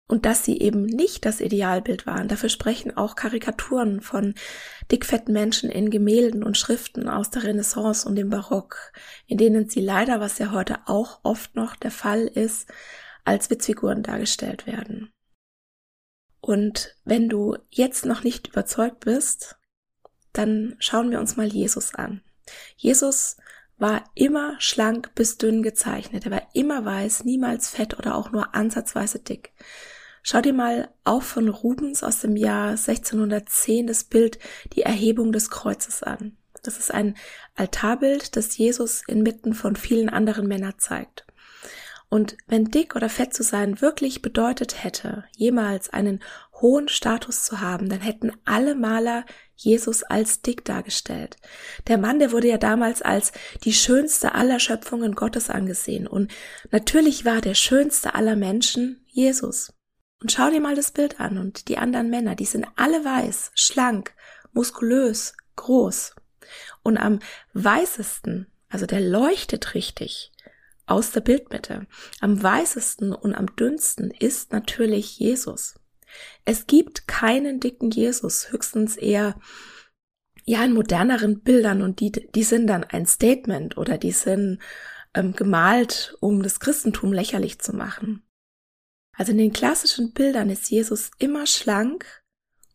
Und 0.07 0.25
dass 0.25 0.45
sie 0.45 0.59
eben 0.59 0.85
nicht 0.85 1.25
das 1.25 1.41
Idealbild 1.41 2.05
waren. 2.05 2.29
Dafür 2.29 2.47
sprechen 2.47 2.95
auch 2.95 3.15
Karikaturen 3.15 3.99
von 3.99 4.35
dickfetten 4.89 5.33
Menschen 5.33 5.69
in 5.69 5.89
Gemälden 5.89 6.43
und 6.43 6.57
Schriften 6.57 7.09
aus 7.09 7.29
der 7.29 7.43
Renaissance 7.43 8.07
und 8.07 8.15
dem 8.15 8.29
Barock, 8.29 8.93
in 9.25 9.37
denen 9.37 9.69
sie 9.69 9.81
leider, 9.81 10.21
was 10.21 10.37
ja 10.37 10.51
heute 10.51 10.77
auch 10.85 11.19
oft 11.23 11.55
noch 11.55 11.75
der 11.75 11.91
Fall 11.91 12.21
ist, 12.21 12.69
als 13.25 13.49
Witzfiguren 13.49 14.01
dargestellt 14.01 14.65
werden. 14.65 15.11
Und 16.39 16.95
wenn 17.03 17.27
du 17.27 17.57
jetzt 17.69 18.05
noch 18.05 18.23
nicht 18.23 18.47
überzeugt 18.47 19.01
bist, 19.01 19.57
dann 20.31 20.77
schauen 20.79 21.11
wir 21.11 21.19
uns 21.19 21.35
mal 21.35 21.47
Jesus 21.47 21.93
an. 21.93 22.21
Jesus 22.77 23.35
war 23.77 24.03
immer 24.15 24.59
schlank 24.59 25.13
bis 25.13 25.37
dünn 25.37 25.61
gezeichnet. 25.61 26.25
Er 26.25 26.31
war 26.31 26.47
immer 26.53 26.85
weiß, 26.85 27.25
niemals 27.25 27.69
fett 27.69 27.97
oder 27.99 28.15
auch 28.15 28.31
nur 28.31 28.55
ansatzweise 28.55 29.19
dick. 29.19 29.53
Schau 30.29 30.41
dir 30.41 30.51
mal 30.51 30.89
auch 31.05 31.23
von 31.23 31.47
Rubens 31.47 32.03
aus 32.03 32.19
dem 32.19 32.35
Jahr 32.35 32.71
1610 32.71 33.87
das 33.87 34.03
Bild 34.03 34.39
Die 34.73 34.81
Erhebung 34.81 35.31
des 35.31 35.49
Kreuzes 35.49 36.03
an. 36.03 36.35
Das 36.63 36.77
ist 36.77 36.93
ein 36.93 37.15
Altarbild, 37.55 38.35
das 38.35 38.57
Jesus 38.57 39.03
inmitten 39.07 39.53
von 39.53 39.77
vielen 39.77 40.09
anderen 40.09 40.45
Männern 40.45 40.73
zeigt. 40.79 41.25
Und 42.09 42.35
wenn 42.45 42.65
dick 42.65 42.97
oder 42.97 43.07
fett 43.07 43.33
zu 43.33 43.41
sein 43.41 43.79
wirklich 43.79 44.21
bedeutet 44.21 44.83
hätte, 44.83 45.23
jemals 45.37 45.91
einen 45.91 46.21
hohen 46.59 46.89
Status 46.89 47.45
zu 47.45 47.61
haben, 47.61 47.87
dann 47.87 48.01
hätten 48.01 48.33
alle 48.43 48.75
Maler 48.75 49.25
Jesus 49.55 50.03
als 50.03 50.41
dick 50.41 50.65
dargestellt. 50.65 51.37
Der 51.87 51.97
Mann, 51.97 52.19
der 52.19 52.33
wurde 52.33 52.49
ja 52.49 52.57
damals 52.57 53.01
als 53.01 53.31
die 53.63 53.73
schönste 53.73 54.35
aller 54.35 54.59
Schöpfungen 54.59 55.15
Gottes 55.15 55.49
angesehen. 55.49 56.05
Und 56.05 56.33
natürlich 56.69 57.23
war 57.23 57.39
der 57.39 57.53
schönste 57.53 58.13
aller 58.13 58.35
Menschen 58.35 59.05
Jesus. 59.07 59.71
Und 60.21 60.31
schau 60.31 60.49
dir 60.49 60.61
mal 60.61 60.75
das 60.75 60.91
Bild 60.91 61.19
an 61.19 61.37
und 61.37 61.67
die 61.67 61.77
anderen 61.77 62.09
Männer, 62.09 62.35
die 62.35 62.45
sind 62.45 62.67
alle 62.75 63.05
weiß, 63.05 63.51
schlank, 63.53 64.13
muskulös, 64.51 65.33
groß. 65.55 66.15
Und 66.81 66.97
am 66.97 67.19
weißesten, 67.53 68.47
also 68.69 68.85
der 68.85 69.01
leuchtet 69.01 69.75
richtig, 69.75 70.31
aus 70.87 71.11
der 71.11 71.21
Bildmitte. 71.21 71.85
Am 72.21 72.41
weißesten 72.41 73.13
und 73.13 73.35
am 73.35 73.55
dünnsten 73.55 74.11
ist 74.11 74.51
natürlich 74.51 75.19
Jesus. 75.19 75.75
Es 76.45 76.65
gibt 76.65 77.07
keinen 77.07 77.59
dicken 77.59 77.91
Jesus, 77.91 78.51
höchstens 78.51 78.95
eher 78.95 79.35
ja 80.45 80.63
in 80.63 80.73
moderneren 80.73 81.41
Bildern 81.41 81.81
und 81.81 81.99
die, 81.99 82.11
die 82.11 82.43
sind 82.43 82.67
dann 82.67 82.85
ein 82.85 83.05
Statement 83.05 83.77
oder 83.77 83.97
die 83.97 84.13
sind 84.13 84.59
ähm, 85.13 85.33
gemalt, 85.33 86.15
um 86.21 86.41
das 86.41 86.61
Christentum 86.61 87.11
lächerlich 87.11 87.59
zu 87.59 87.75
machen. 87.75 88.23
Also 89.17 89.33
in 89.33 89.39
den 89.39 89.51
klassischen 89.51 90.13
Bildern 90.13 90.49
ist 90.49 90.69
Jesus 90.69 91.11
immer 91.19 91.45
schlank, 91.45 92.05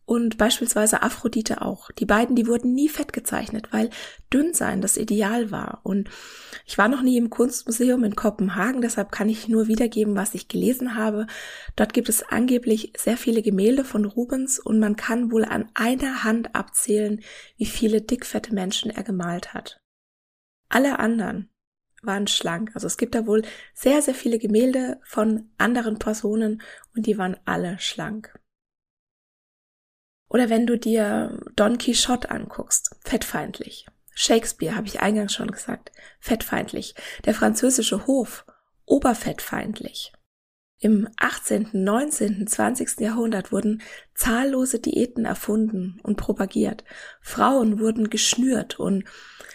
und 0.05 0.37
beispielsweise 0.37 1.01
Aphrodite 1.01 1.61
auch. 1.61 1.89
Die 1.91 2.05
beiden, 2.05 2.35
die 2.35 2.47
wurden 2.47 2.73
nie 2.73 2.89
fett 2.89 3.13
gezeichnet, 3.13 3.69
weil 3.71 3.89
dünn 4.31 4.53
sein 4.53 4.81
das 4.81 4.97
Ideal 4.97 5.49
war. 5.49 5.79
Und 5.83 6.09
ich 6.65 6.77
war 6.77 6.89
noch 6.89 7.01
nie 7.01 7.17
im 7.17 7.29
Kunstmuseum 7.29 8.03
in 8.03 8.15
Kopenhagen, 8.15 8.81
deshalb 8.81 9.11
kann 9.11 9.29
ich 9.29 9.47
nur 9.47 9.67
wiedergeben, 9.67 10.15
was 10.15 10.35
ich 10.35 10.49
gelesen 10.49 10.95
habe. 10.95 11.27
Dort 11.75 11.93
gibt 11.93 12.09
es 12.09 12.23
angeblich 12.23 12.93
sehr 12.97 13.15
viele 13.15 13.41
Gemälde 13.41 13.85
von 13.85 14.03
Rubens 14.03 14.59
und 14.59 14.79
man 14.79 14.97
kann 14.97 15.31
wohl 15.31 15.45
an 15.45 15.69
einer 15.73 16.25
Hand 16.25 16.53
abzählen, 16.53 17.21
wie 17.57 17.65
viele 17.65 18.01
dickfette 18.01 18.53
Menschen 18.53 18.91
er 18.91 19.03
gemalt 19.03 19.53
hat. 19.53 19.79
Alle 20.67 20.99
anderen 20.99 21.49
waren 22.05 22.27
schlank. 22.27 22.71
Also 22.73 22.87
es 22.87 22.97
gibt 22.97 23.15
da 23.15 23.25
wohl 23.25 23.43
sehr, 23.73 24.01
sehr 24.01 24.15
viele 24.15 24.39
Gemälde 24.39 24.99
von 25.03 25.49
anderen 25.57 25.99
Personen 25.99 26.61
und 26.95 27.05
die 27.05 27.17
waren 27.17 27.37
alle 27.45 27.79
schlank. 27.79 28.37
Oder 30.29 30.49
wenn 30.49 30.65
du 30.65 30.77
dir 30.77 31.39
Don 31.55 31.77
Quixote 31.77 32.31
anguckst, 32.31 32.95
fettfeindlich. 33.01 33.85
Shakespeare, 34.15 34.75
habe 34.75 34.87
ich 34.87 34.99
eingangs 34.99 35.33
schon 35.33 35.51
gesagt, 35.51 35.91
fettfeindlich. 36.19 36.95
Der 37.25 37.33
französische 37.33 38.07
Hof, 38.07 38.45
oberfettfeindlich. 38.85 40.13
Im 40.79 41.07
18., 41.17 41.69
19., 41.71 42.45
20. 42.45 42.99
Jahrhundert 42.99 43.51
wurden 43.51 43.81
zahllose 44.15 44.79
Diäten 44.79 45.23
erfunden 45.23 45.99
und 46.03 46.17
propagiert. 46.17 46.83
Frauen 47.21 47.79
wurden 47.79 48.09
geschnürt 48.09 48.79
und 48.79 49.05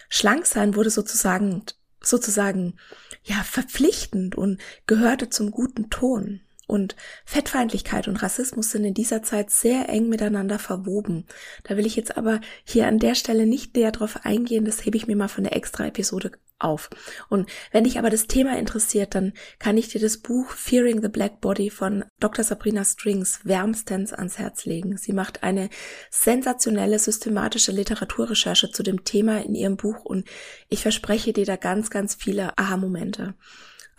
Schlanksein 0.09 0.75
wurde 0.75 0.91
sozusagen, 0.91 1.65
sozusagen, 2.01 2.77
ja, 3.25 3.43
verpflichtend 3.43 4.37
und 4.37 4.61
gehörte 4.87 5.31
zum 5.31 5.51
guten 5.51 5.91
Ton. 5.91 6.41
Und 6.69 6.97
Fettfeindlichkeit 7.25 8.09
und 8.09 8.23
Rassismus 8.23 8.71
sind 8.71 8.85
in 8.85 8.93
dieser 8.93 9.23
Zeit 9.23 9.51
sehr 9.51 9.89
eng 9.89 10.11
miteinander 10.11 10.59
verwoben. 10.59 11.25
Da 11.65 11.79
will 11.79 11.87
ich 11.87 11.97
jetzt 11.97 12.19
aber 12.19 12.43
hier 12.63 12.87
an 12.87 12.99
der 12.99 13.15
Stelle 13.15 13.47
nicht 13.47 13.75
näher 13.75 13.91
drauf 13.91 14.21
eingehen, 14.25 14.67
das 14.67 14.85
hebe 14.85 14.99
ich 14.99 15.07
mir 15.07 15.17
mal 15.17 15.29
von 15.29 15.45
der 15.45 15.57
extra 15.57 15.87
Episode 15.87 16.33
auf. 16.59 16.91
Und 17.31 17.49
wenn 17.73 17.85
dich 17.85 17.99
aber 17.99 18.11
das 18.11 18.27
Thema 18.27 18.59
interessiert, 18.59 19.15
dann 19.15 19.33
kann 19.59 19.79
ich 19.79 19.89
dir 19.89 20.01
das 20.01 20.19
Buch 20.19 20.51
Fearing 20.51 21.01
the 21.01 21.09
Black 21.09 21.41
Body 21.41 21.71
von 21.71 22.05
Dr. 22.21 22.45
Sabrina 22.45 22.85
Strings 22.85 23.41
wärmstens 23.45 24.13
ans 24.13 24.39
Herz 24.39 24.67
legen. 24.67 24.99
Sie 24.99 25.15
macht 25.15 25.43
eine 25.43 25.71
sensationelle 26.11 26.99
systematische 26.99 27.73
Literaturrecherche 27.73 28.71
zu 28.71 28.83
dem 28.83 29.05
Thema 29.05 29.43
in 29.43 29.55
ihrem 29.55 29.79
Buch 29.79 30.05
und 30.05 30.29
ich 30.69 30.83
verspreche 30.83 31.33
dir 31.33 31.47
da 31.47 31.57
ganz, 31.57 31.89
ganz 31.91 32.15
viele 32.15 32.59
Aha-Momente. 32.59 33.35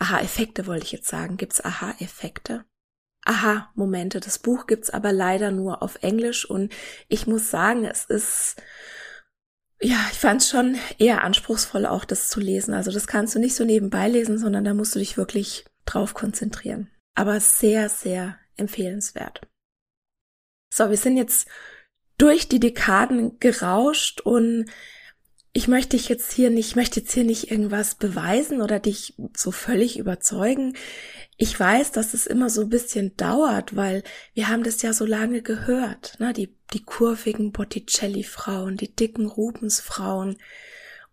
Aha-Effekte 0.00 0.66
wollte 0.66 0.86
ich 0.86 0.92
jetzt 0.92 1.08
sagen. 1.08 1.36
Gibt's 1.36 1.64
Aha-Effekte? 1.64 2.64
Aha-Momente. 3.24 4.18
Das 4.18 4.38
Buch 4.38 4.66
gibt's 4.66 4.90
aber 4.90 5.12
leider 5.12 5.50
nur 5.52 5.82
auf 5.82 6.02
Englisch 6.02 6.48
und 6.48 6.72
ich 7.08 7.26
muss 7.26 7.50
sagen, 7.50 7.84
es 7.84 8.04
ist 8.06 8.56
ja, 9.82 9.96
ich 10.12 10.18
fand 10.18 10.42
es 10.42 10.50
schon 10.50 10.76
eher 10.98 11.24
anspruchsvoll, 11.24 11.86
auch 11.86 12.04
das 12.04 12.28
zu 12.28 12.38
lesen. 12.38 12.74
Also 12.74 12.90
das 12.90 13.06
kannst 13.06 13.34
du 13.34 13.38
nicht 13.38 13.54
so 13.54 13.64
nebenbei 13.64 14.08
lesen, 14.08 14.38
sondern 14.38 14.64
da 14.64 14.74
musst 14.74 14.94
du 14.94 14.98
dich 14.98 15.16
wirklich 15.16 15.64
drauf 15.86 16.12
konzentrieren. 16.12 16.90
Aber 17.14 17.40
sehr, 17.40 17.88
sehr 17.88 18.38
empfehlenswert. 18.56 19.40
So, 20.72 20.90
wir 20.90 20.98
sind 20.98 21.16
jetzt 21.16 21.48
durch 22.18 22.48
die 22.48 22.60
Dekaden 22.60 23.38
gerauscht 23.40 24.20
und 24.20 24.66
ich 25.52 25.66
möchte 25.66 25.96
dich 25.96 26.08
jetzt 26.08 26.32
hier 26.32 26.48
nicht, 26.50 26.76
möchte 26.76 27.00
jetzt 27.00 27.12
hier 27.12 27.24
nicht 27.24 27.50
irgendwas 27.50 27.96
beweisen 27.96 28.62
oder 28.62 28.78
dich 28.78 29.14
so 29.36 29.50
völlig 29.50 29.98
überzeugen. 29.98 30.76
Ich 31.36 31.58
weiß, 31.58 31.90
dass 31.90 32.14
es 32.14 32.26
immer 32.26 32.50
so 32.50 32.62
ein 32.62 32.68
bisschen 32.68 33.16
dauert, 33.16 33.74
weil 33.74 34.04
wir 34.32 34.48
haben 34.48 34.62
das 34.62 34.82
ja 34.82 34.92
so 34.92 35.04
lange 35.04 35.42
gehört, 35.42 36.20
ne? 36.20 36.32
Die, 36.32 36.56
die 36.72 36.84
kurvigen 36.84 37.50
Botticelli-Frauen, 37.50 38.76
die 38.76 38.94
dicken 38.94 39.26
Rubens-Frauen. 39.26 40.36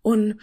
Und 0.04 0.40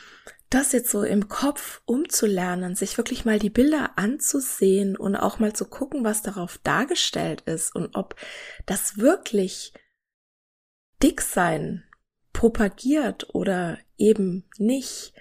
das 0.51 0.73
jetzt 0.73 0.91
so 0.91 1.05
im 1.05 1.29
Kopf 1.29 1.81
umzulernen, 1.85 2.75
sich 2.75 2.99
wirklich 2.99 3.25
mal 3.25 3.39
die 3.39 3.51
Bilder 3.51 3.93
anzusehen 3.97 4.97
und 4.97 5.15
auch 5.15 5.39
mal 5.39 5.53
zu 5.53 5.67
gucken, 5.67 6.05
was 6.05 6.23
darauf 6.23 6.59
dargestellt 6.59 7.43
ist 7.43 7.75
und 7.75 7.95
ob 7.95 8.17
das 8.67 8.99
wirklich 8.99 9.73
dick 11.01 11.21
sein 11.21 11.85
propagiert 12.35 13.35
oder 13.35 13.79
eben 13.97 14.45
nicht. 14.59 15.15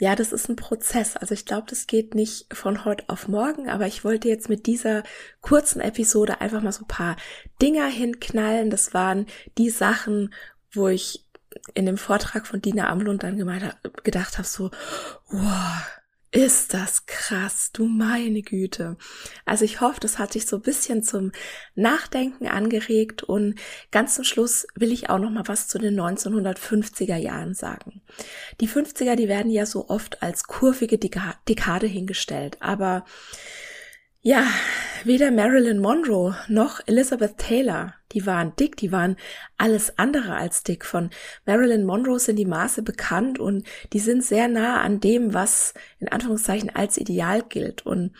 Ja, 0.00 0.16
das 0.16 0.32
ist 0.32 0.48
ein 0.48 0.56
Prozess. 0.56 1.16
Also 1.16 1.34
ich 1.34 1.44
glaube, 1.44 1.66
das 1.68 1.86
geht 1.86 2.14
nicht 2.14 2.46
von 2.52 2.84
heute 2.84 3.04
auf 3.08 3.28
morgen, 3.28 3.68
aber 3.68 3.86
ich 3.86 4.02
wollte 4.02 4.28
jetzt 4.28 4.48
mit 4.48 4.66
dieser 4.66 5.04
kurzen 5.42 5.80
Episode 5.80 6.40
einfach 6.40 6.62
mal 6.62 6.72
so 6.72 6.84
ein 6.84 6.88
paar 6.88 7.16
Dinger 7.62 7.86
hinknallen. 7.86 8.70
Das 8.70 8.94
waren 8.94 9.26
die 9.58 9.70
Sachen, 9.70 10.34
wo 10.72 10.88
ich 10.88 11.26
in 11.74 11.84
dem 11.84 11.98
Vortrag 11.98 12.46
von 12.46 12.62
Dina 12.62 12.88
Amlund 12.88 13.22
dann 13.22 13.36
gemeint, 13.36 13.76
gedacht 14.02 14.38
habe, 14.38 14.48
so, 14.48 14.70
wow, 15.28 15.82
ist 16.32 16.74
das 16.74 17.06
krass, 17.06 17.70
du 17.72 17.86
meine 17.86 18.42
Güte. 18.42 18.96
Also 19.44 19.64
ich 19.64 19.80
hoffe, 19.80 19.98
das 19.98 20.18
hat 20.18 20.34
dich 20.34 20.46
so 20.46 20.56
ein 20.56 20.62
bisschen 20.62 21.02
zum 21.02 21.32
Nachdenken 21.74 22.46
angeregt 22.46 23.24
und 23.24 23.56
ganz 23.90 24.14
zum 24.14 24.22
Schluss 24.22 24.66
will 24.76 24.92
ich 24.92 25.10
auch 25.10 25.18
noch 25.18 25.30
mal 25.30 25.48
was 25.48 25.66
zu 25.66 25.78
den 25.78 25.98
1950er 25.98 27.16
Jahren 27.16 27.54
sagen. 27.54 28.00
Die 28.60 28.68
50er, 28.68 29.16
die 29.16 29.26
werden 29.26 29.50
ja 29.50 29.66
so 29.66 29.88
oft 29.88 30.22
als 30.22 30.44
kurvige 30.44 30.98
Dekade 30.98 31.86
hingestellt, 31.88 32.58
aber 32.60 33.04
ja, 34.22 34.46
weder 35.04 35.30
Marilyn 35.30 35.80
Monroe 35.80 36.36
noch 36.48 36.80
Elizabeth 36.86 37.38
Taylor, 37.38 37.94
die 38.12 38.26
waren 38.26 38.54
dick, 38.56 38.76
die 38.76 38.92
waren 38.92 39.16
alles 39.56 39.98
andere 39.98 40.34
als 40.34 40.62
dick. 40.62 40.84
Von 40.84 41.10
Marilyn 41.46 41.84
Monroe 41.84 42.18
sind 42.18 42.36
die 42.36 42.44
Maße 42.44 42.82
bekannt 42.82 43.38
und 43.38 43.66
die 43.92 43.98
sind 43.98 44.22
sehr 44.22 44.48
nah 44.48 44.82
an 44.82 45.00
dem, 45.00 45.32
was 45.32 45.72
in 46.00 46.08
Anführungszeichen 46.08 46.74
als 46.74 46.98
Ideal 46.98 47.42
gilt. 47.48 47.86
Und 47.86 48.14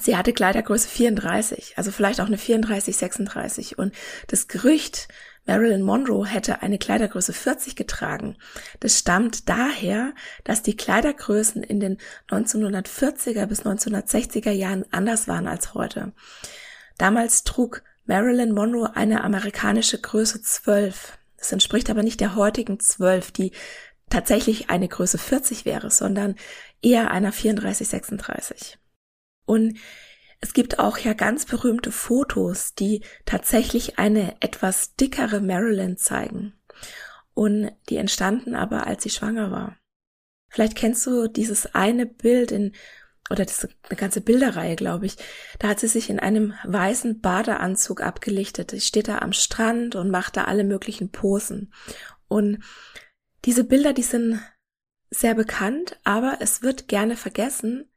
sie 0.00 0.16
hatte 0.16 0.34
Kleidergröße 0.34 0.88
34, 0.88 1.78
also 1.78 1.90
vielleicht 1.90 2.20
auch 2.20 2.26
eine 2.26 2.38
34, 2.38 2.96
36. 2.96 3.78
Und 3.78 3.94
das 4.26 4.48
Gerücht, 4.48 5.08
Marilyn 5.46 5.82
Monroe 5.82 6.26
hätte 6.26 6.62
eine 6.62 6.78
Kleidergröße 6.78 7.32
40 7.32 7.76
getragen. 7.76 8.36
Das 8.80 8.98
stammt 8.98 9.48
daher, 9.48 10.12
dass 10.44 10.62
die 10.62 10.76
Kleidergrößen 10.76 11.62
in 11.62 11.80
den 11.80 11.98
1940er 12.28 13.46
bis 13.46 13.62
1960er 13.62 14.50
Jahren 14.50 14.84
anders 14.90 15.28
waren 15.28 15.46
als 15.46 15.74
heute. 15.74 16.12
Damals 16.98 17.44
trug 17.44 17.82
Marilyn 18.06 18.52
Monroe 18.52 18.94
eine 18.94 19.24
amerikanische 19.24 20.00
Größe 20.00 20.42
12. 20.42 21.18
Das 21.36 21.52
entspricht 21.52 21.90
aber 21.90 22.02
nicht 22.02 22.20
der 22.20 22.34
heutigen 22.34 22.80
12, 22.80 23.30
die 23.30 23.52
tatsächlich 24.10 24.70
eine 24.70 24.88
Größe 24.88 25.18
40 25.18 25.64
wäre, 25.64 25.90
sondern 25.90 26.36
eher 26.82 27.10
einer 27.10 27.32
34, 27.32 27.88
36. 27.88 28.78
Und 29.44 29.78
es 30.40 30.52
gibt 30.52 30.78
auch 30.78 30.98
ja 30.98 31.14
ganz 31.14 31.46
berühmte 31.46 31.92
Fotos, 31.92 32.74
die 32.74 33.02
tatsächlich 33.24 33.98
eine 33.98 34.36
etwas 34.40 34.94
dickere 34.94 35.40
Marilyn 35.40 35.96
zeigen. 35.96 36.54
Und 37.34 37.70
die 37.88 37.96
entstanden 37.96 38.54
aber, 38.54 38.86
als 38.86 39.02
sie 39.02 39.10
schwanger 39.10 39.50
war. 39.50 39.76
Vielleicht 40.48 40.76
kennst 40.76 41.06
du 41.06 41.28
dieses 41.28 41.74
eine 41.74 42.06
Bild 42.06 42.50
in, 42.50 42.72
oder 43.28 43.44
das 43.44 43.64
ist 43.64 43.76
eine 43.88 43.96
ganze 43.96 44.20
Bilderreihe, 44.20 44.76
glaube 44.76 45.06
ich. 45.06 45.16
Da 45.58 45.68
hat 45.68 45.80
sie 45.80 45.88
sich 45.88 46.08
in 46.08 46.20
einem 46.20 46.54
weißen 46.64 47.20
Badeanzug 47.20 48.00
abgelichtet. 48.00 48.70
Sie 48.70 48.80
steht 48.80 49.08
da 49.08 49.18
am 49.18 49.32
Strand 49.32 49.96
und 49.96 50.10
macht 50.10 50.36
da 50.36 50.44
alle 50.44 50.64
möglichen 50.64 51.10
Posen. 51.10 51.72
Und 52.28 52.62
diese 53.44 53.64
Bilder, 53.64 53.92
die 53.92 54.02
sind 54.02 54.40
sehr 55.10 55.34
bekannt, 55.34 55.98
aber 56.04 56.38
es 56.40 56.62
wird 56.62 56.88
gerne 56.88 57.16
vergessen, 57.16 57.90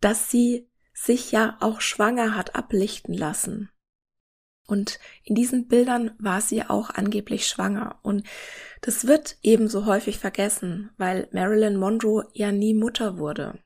dass 0.00 0.30
sie 0.30 0.68
sich 0.96 1.30
ja 1.30 1.56
auch 1.60 1.80
schwanger 1.80 2.34
hat 2.34 2.56
ablichten 2.56 3.14
lassen. 3.14 3.70
Und 4.66 4.98
in 5.22 5.34
diesen 5.34 5.68
Bildern 5.68 6.12
war 6.18 6.40
sie 6.40 6.64
auch 6.64 6.90
angeblich 6.90 7.46
schwanger. 7.46 8.00
Und 8.02 8.26
das 8.80 9.06
wird 9.06 9.36
ebenso 9.42 9.86
häufig 9.86 10.18
vergessen, 10.18 10.90
weil 10.96 11.28
Marilyn 11.30 11.76
Monroe 11.76 12.26
ja 12.32 12.50
nie 12.50 12.74
Mutter 12.74 13.18
wurde. 13.18 13.60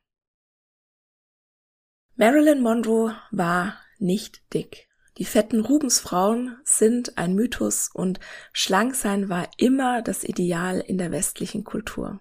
Marilyn 2.15 2.61
Monroe 2.61 3.15
war 3.31 3.81
nicht 3.97 4.53
dick. 4.53 4.89
Die 5.17 5.25
fetten 5.25 5.61
Rubensfrauen 5.61 6.57
sind 6.63 7.17
ein 7.17 7.33
Mythos 7.33 7.89
und 7.91 8.19
Schlanksein 8.53 9.29
war 9.29 9.49
immer 9.57 10.01
das 10.01 10.23
Ideal 10.23 10.79
in 10.79 10.97
der 10.97 11.11
westlichen 11.11 11.63
Kultur. 11.63 12.19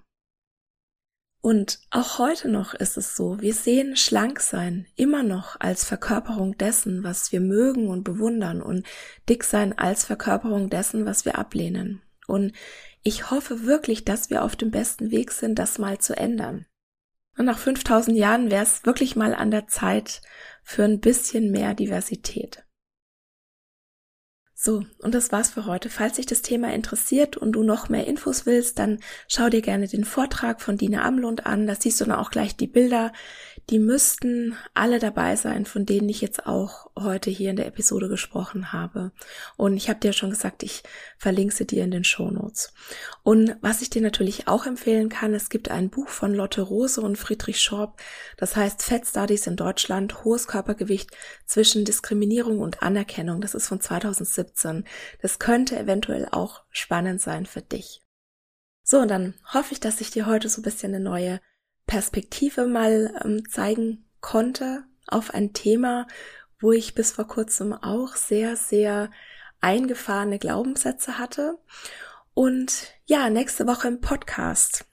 Und 1.42 1.81
auch 1.90 2.18
heute 2.18 2.48
noch 2.48 2.74
ist 2.74 2.98
es 2.98 3.16
so, 3.16 3.40
wir 3.40 3.55
sehen 3.55 3.96
Schlanksein 3.96 4.87
immer 4.94 5.22
noch 5.22 5.59
als 5.59 5.85
Verkörperung 5.85 6.59
dessen, 6.59 7.03
was 7.03 7.33
wir 7.33 7.40
mögen 7.40 7.88
und 7.88 8.05
bewundern 8.05 8.61
und 8.61 8.87
Dicksein 9.29 9.76
als 9.79 10.05
Verkörperung 10.05 10.68
dessen, 10.68 11.07
was 11.07 11.24
wir 11.24 11.38
ablehnen. 11.38 12.03
Und 12.26 12.53
ich 13.03 13.31
hoffe 13.31 13.64
wirklich, 13.64 14.05
dass 14.05 14.29
wir 14.29 14.44
auf 14.44 14.55
dem 14.55 14.70
besten 14.70 15.11
Weg 15.11 15.33
sind, 15.33 15.59
das 15.59 15.79
mal 15.79 15.98
zu 15.98 16.14
ändern. 16.14 16.66
Und 17.38 17.46
nach 17.46 17.59
5000 17.59 18.18
Jahren 18.18 18.50
wäre 18.50 18.62
es 18.62 18.85
wirklich 18.85 19.16
mal 19.16 19.35
an 19.35 19.50
der 19.50 19.66
Zeit 19.66 20.20
für 20.62 20.85
ein 20.85 21.00
bisschen 21.00 21.50
mehr 21.50 21.72
Diversität. 21.72 22.64
So, 24.62 24.85
und 24.99 25.14
das 25.14 25.33
war's 25.33 25.49
für 25.49 25.64
heute. 25.64 25.88
Falls 25.88 26.16
dich 26.16 26.27
das 26.27 26.42
Thema 26.42 26.75
interessiert 26.75 27.38
und 27.38 27.53
du 27.53 27.62
noch 27.62 27.88
mehr 27.88 28.07
Infos 28.07 28.44
willst, 28.44 28.79
dann 28.79 28.99
schau 29.27 29.49
dir 29.49 29.62
gerne 29.62 29.88
den 29.88 30.05
Vortrag 30.05 30.61
von 30.61 30.77
Dina 30.77 31.03
Amlund 31.03 31.46
an. 31.46 31.66
Da 31.66 31.75
siehst 31.75 31.99
du 31.99 32.05
dann 32.05 32.18
auch 32.18 32.31
gleich 32.31 32.57
die 32.57 32.66
Bilder. 32.66 33.11
Die 33.70 33.79
müssten 33.79 34.59
alle 34.75 34.99
dabei 34.99 35.37
sein, 35.37 35.64
von 35.64 35.87
denen 35.87 36.11
ich 36.11 36.20
jetzt 36.20 36.44
auch 36.46 36.90
heute 36.99 37.31
hier 37.31 37.49
in 37.49 37.57
der 37.57 37.68
Episode 37.68 38.11
gesprochen 38.11 38.70
habe. 38.70 39.12
Und 39.57 39.79
ich 39.79 39.88
habe 39.88 40.01
dir 40.01 40.12
schon 40.12 40.29
gesagt, 40.29 40.62
ich 40.62 40.83
verlinke 41.16 41.55
sie 41.55 41.66
dir 41.66 41.83
in 41.83 41.90
den 41.90 42.05
Shownotes. 42.05 42.75
Und 43.23 43.57
was 43.62 43.81
ich 43.81 43.88
dir 43.88 44.03
natürlich 44.03 44.46
auch 44.46 44.66
empfehlen 44.66 45.09
kann, 45.09 45.33
es 45.33 45.49
gibt 45.49 45.70
ein 45.70 45.88
Buch 45.88 46.09
von 46.11 46.35
Lotte 46.35 46.61
Rose 46.61 47.01
und 47.01 47.16
Friedrich 47.16 47.61
Schorb, 47.61 47.99
das 48.37 48.57
heißt 48.57 48.83
Fat 48.83 49.07
Studies 49.07 49.46
in 49.46 49.57
Deutschland, 49.57 50.23
hohes 50.23 50.46
Körpergewicht 50.46 51.16
zwischen 51.46 51.87
Diskriminierung 51.87 52.59
und 52.59 52.83
Anerkennung. 52.83 53.40
Das 53.40 53.55
ist 53.55 53.66
von 53.66 53.81
2017. 53.81 54.49
Das 55.22 55.38
könnte 55.38 55.78
eventuell 55.78 56.28
auch 56.30 56.62
spannend 56.70 57.20
sein 57.20 57.46
für 57.46 57.62
dich. 57.62 58.02
So, 58.82 58.98
und 58.98 59.08
dann 59.08 59.34
hoffe 59.52 59.72
ich, 59.72 59.80
dass 59.80 60.00
ich 60.00 60.10
dir 60.10 60.26
heute 60.26 60.48
so 60.48 60.60
ein 60.60 60.64
bisschen 60.64 60.94
eine 60.94 61.04
neue 61.04 61.40
Perspektive 61.86 62.66
mal 62.66 63.14
ähm, 63.24 63.48
zeigen 63.48 64.04
konnte 64.20 64.84
auf 65.06 65.32
ein 65.34 65.52
Thema, 65.52 66.06
wo 66.60 66.72
ich 66.72 66.94
bis 66.94 67.12
vor 67.12 67.26
kurzem 67.26 67.72
auch 67.72 68.14
sehr, 68.16 68.56
sehr 68.56 69.10
eingefahrene 69.60 70.38
Glaubenssätze 70.38 71.18
hatte. 71.18 71.58
Und 72.34 72.94
ja, 73.06 73.28
nächste 73.30 73.66
Woche 73.66 73.88
im 73.88 74.00
Podcast 74.00 74.86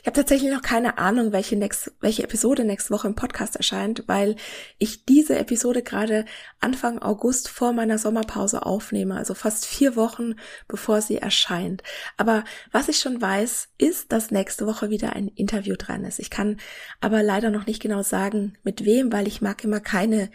ich 0.00 0.06
habe 0.06 0.16
tatsächlich 0.16 0.50
noch 0.50 0.62
keine 0.62 0.98
Ahnung, 0.98 1.32
welche, 1.32 1.56
next, 1.56 1.92
welche 2.00 2.22
Episode 2.22 2.64
nächste 2.64 2.90
Woche 2.90 3.08
im 3.08 3.14
Podcast 3.14 3.56
erscheint, 3.56 4.04
weil 4.06 4.36
ich 4.78 5.04
diese 5.04 5.38
Episode 5.38 5.82
gerade 5.82 6.24
Anfang 6.60 7.00
August 7.00 7.48
vor 7.48 7.72
meiner 7.72 7.98
Sommerpause 7.98 8.64
aufnehme, 8.64 9.16
also 9.16 9.34
fast 9.34 9.66
vier 9.66 9.96
Wochen 9.96 10.34
bevor 10.68 11.00
sie 11.00 11.18
erscheint. 11.18 11.82
Aber 12.16 12.44
was 12.72 12.88
ich 12.88 12.98
schon 12.98 13.20
weiß, 13.20 13.68
ist, 13.78 14.12
dass 14.12 14.30
nächste 14.30 14.66
Woche 14.66 14.90
wieder 14.90 15.14
ein 15.14 15.28
Interview 15.28 15.76
dran 15.76 16.04
ist. 16.04 16.18
Ich 16.18 16.30
kann 16.30 16.58
aber 17.00 17.22
leider 17.22 17.50
noch 17.50 17.66
nicht 17.66 17.82
genau 17.82 18.02
sagen, 18.02 18.58
mit 18.62 18.84
wem, 18.84 19.12
weil 19.12 19.26
ich 19.26 19.40
mag 19.40 19.62
immer 19.64 19.80
keine 19.80 20.30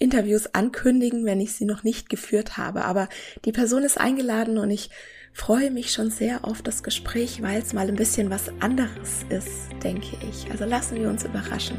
Interviews 0.00 0.54
ankündigen, 0.54 1.26
wenn 1.26 1.40
ich 1.40 1.54
sie 1.54 1.66
noch 1.66 1.82
nicht 1.84 2.08
geführt 2.08 2.56
habe. 2.56 2.84
Aber 2.84 3.08
die 3.44 3.52
Person 3.52 3.82
ist 3.82 4.00
eingeladen 4.00 4.58
und 4.58 4.70
ich 4.70 4.90
freue 5.32 5.70
mich 5.70 5.92
schon 5.92 6.10
sehr 6.10 6.44
auf 6.44 6.62
das 6.62 6.82
Gespräch, 6.82 7.42
weil 7.42 7.60
es 7.60 7.72
mal 7.72 7.88
ein 7.88 7.96
bisschen 7.96 8.30
was 8.30 8.50
anderes 8.60 9.24
ist, 9.28 9.70
denke 9.82 10.16
ich. 10.28 10.50
Also 10.50 10.64
lassen 10.64 10.96
wir 11.00 11.08
uns 11.08 11.24
überraschen. 11.24 11.78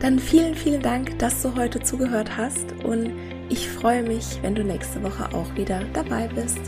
Dann 0.00 0.18
vielen, 0.18 0.54
vielen 0.54 0.82
Dank, 0.82 1.18
dass 1.18 1.42
du 1.42 1.54
heute 1.54 1.80
zugehört 1.80 2.36
hast 2.36 2.72
und 2.84 3.12
ich 3.50 3.68
freue 3.68 4.02
mich, 4.02 4.38
wenn 4.42 4.54
du 4.54 4.64
nächste 4.64 5.02
Woche 5.02 5.28
auch 5.34 5.54
wieder 5.56 5.82
dabei 5.92 6.28
bist. 6.28 6.58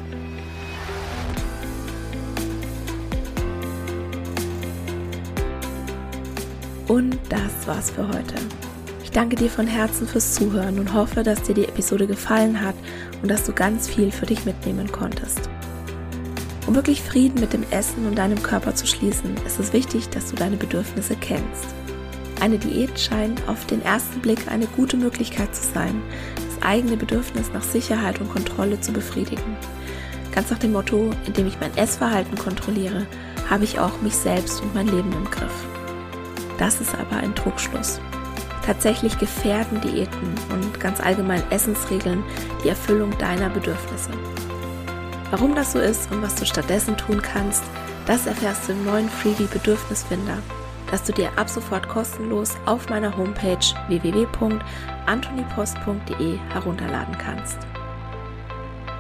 Und 6.88 7.18
das 7.30 7.66
war's 7.66 7.90
für 7.90 8.06
heute. 8.06 8.34
Ich 9.02 9.10
danke 9.10 9.36
dir 9.36 9.48
von 9.48 9.66
Herzen 9.66 10.06
fürs 10.06 10.34
Zuhören 10.34 10.78
und 10.78 10.92
hoffe, 10.92 11.22
dass 11.22 11.42
dir 11.42 11.54
die 11.54 11.64
Episode 11.64 12.06
gefallen 12.06 12.60
hat 12.60 12.74
und 13.22 13.30
dass 13.30 13.44
du 13.44 13.52
ganz 13.52 13.88
viel 13.88 14.10
für 14.10 14.26
dich 14.26 14.44
mitnehmen 14.44 14.90
konntest. 14.92 15.51
Um 16.72 16.76
wirklich 16.76 17.02
Frieden 17.02 17.38
mit 17.38 17.52
dem 17.52 17.64
Essen 17.70 18.06
und 18.06 18.16
deinem 18.16 18.42
Körper 18.42 18.74
zu 18.74 18.86
schließen, 18.86 19.34
ist 19.46 19.60
es 19.60 19.74
wichtig, 19.74 20.08
dass 20.08 20.30
du 20.30 20.36
deine 20.36 20.56
Bedürfnisse 20.56 21.14
kennst. 21.16 21.66
Eine 22.40 22.56
Diät 22.56 22.98
scheint 22.98 23.46
auf 23.46 23.66
den 23.66 23.82
ersten 23.82 24.20
Blick 24.20 24.50
eine 24.50 24.66
gute 24.68 24.96
Möglichkeit 24.96 25.54
zu 25.54 25.70
sein, 25.70 26.00
das 26.34 26.66
eigene 26.66 26.96
Bedürfnis 26.96 27.52
nach 27.52 27.62
Sicherheit 27.62 28.22
und 28.22 28.32
Kontrolle 28.32 28.80
zu 28.80 28.90
befriedigen. 28.90 29.54
Ganz 30.34 30.50
nach 30.50 30.60
dem 30.60 30.72
Motto, 30.72 31.10
indem 31.26 31.46
ich 31.46 31.60
mein 31.60 31.76
Essverhalten 31.76 32.38
kontrolliere, 32.38 33.06
habe 33.50 33.64
ich 33.64 33.78
auch 33.78 34.00
mich 34.00 34.16
selbst 34.16 34.62
und 34.62 34.74
mein 34.74 34.86
Leben 34.86 35.12
im 35.12 35.30
Griff. 35.30 35.66
Das 36.56 36.80
ist 36.80 36.94
aber 36.94 37.18
ein 37.18 37.34
Trugschluss. 37.34 38.00
Tatsächlich 38.64 39.18
gefährden 39.18 39.78
Diäten 39.82 40.34
und 40.50 40.80
ganz 40.80 41.00
allgemein 41.00 41.42
Essensregeln 41.50 42.24
die 42.64 42.70
Erfüllung 42.70 43.10
deiner 43.18 43.50
Bedürfnisse. 43.50 44.12
Warum 45.32 45.54
das 45.54 45.72
so 45.72 45.78
ist 45.78 46.12
und 46.12 46.20
was 46.20 46.34
du 46.34 46.44
stattdessen 46.44 46.98
tun 46.98 47.22
kannst, 47.22 47.64
das 48.06 48.26
erfährst 48.26 48.68
du 48.68 48.72
im 48.72 48.84
neuen 48.84 49.08
Freebie 49.08 49.48
Bedürfnisfinder, 49.50 50.36
das 50.90 51.04
du 51.04 51.14
dir 51.14 51.30
ab 51.36 51.48
sofort 51.48 51.88
kostenlos 51.88 52.50
auf 52.66 52.90
meiner 52.90 53.16
Homepage 53.16 53.64
www.antonipost.de 53.88 56.38
herunterladen 56.50 57.16
kannst. 57.16 57.56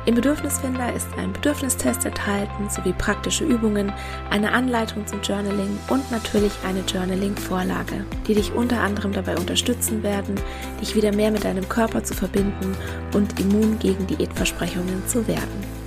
Im 0.06 0.14
Bedürfnisfinder 0.14 0.94
ist 0.94 1.08
ein 1.18 1.34
Bedürfnistest 1.34 2.06
enthalten 2.06 2.70
sowie 2.70 2.94
praktische 2.94 3.44
Übungen, 3.44 3.92
eine 4.30 4.52
Anleitung 4.52 5.06
zum 5.06 5.20
Journaling 5.20 5.78
und 5.88 6.10
natürlich 6.10 6.52
eine 6.66 6.80
Journaling-Vorlage, 6.80 8.06
die 8.26 8.34
dich 8.34 8.54
unter 8.54 8.80
anderem 8.80 9.12
dabei 9.12 9.36
unterstützen 9.36 10.02
werden, 10.02 10.36
dich 10.80 10.96
wieder 10.96 11.14
mehr 11.14 11.30
mit 11.30 11.44
deinem 11.44 11.68
Körper 11.68 12.02
zu 12.02 12.14
verbinden 12.14 12.74
und 13.12 13.38
immun 13.38 13.78
gegen 13.78 14.06
Diätversprechungen 14.06 15.06
zu 15.06 15.28
werden. 15.28 15.81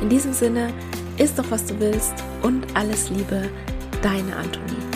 In 0.00 0.08
diesem 0.08 0.32
Sinne, 0.32 0.72
isst 1.18 1.38
doch 1.38 1.50
was 1.50 1.66
du 1.66 1.78
willst 1.80 2.14
und 2.42 2.64
alles 2.74 3.10
Liebe, 3.10 3.48
deine 4.02 4.36
Antonie. 4.36 4.87